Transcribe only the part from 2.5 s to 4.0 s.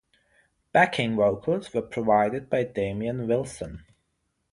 Damian Wilson.